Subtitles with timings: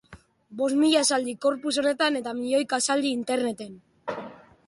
[0.61, 3.79] Bost mila esaldi corpus honetan eta milioika esaldi interneten.